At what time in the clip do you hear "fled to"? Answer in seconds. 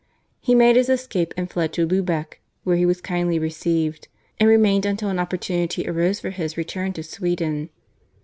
1.47-1.85